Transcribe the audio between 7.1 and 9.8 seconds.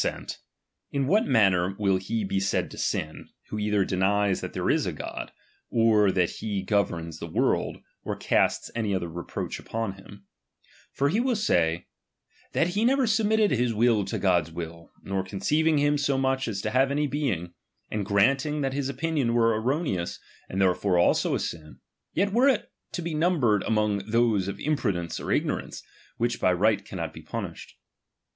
ndirr wliBt,,, 1,.., ndotmnsthB. the world, or casts any other reproach